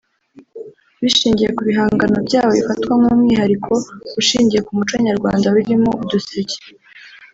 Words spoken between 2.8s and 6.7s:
nk’umwihariko ushingiye ku muco nyarwanda birimo uduseke